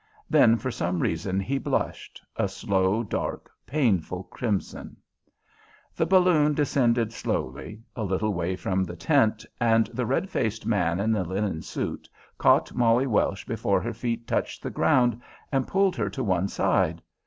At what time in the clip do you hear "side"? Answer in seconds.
16.47-17.03